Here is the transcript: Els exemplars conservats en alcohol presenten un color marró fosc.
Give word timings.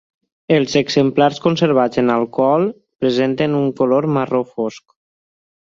Els 0.53 0.71
exemplars 0.79 1.41
conservats 1.43 2.01
en 2.03 2.09
alcohol 2.15 2.67
presenten 3.05 3.57
un 3.61 3.71
color 3.83 4.13
marró 4.19 4.45
fosc. 4.57 4.89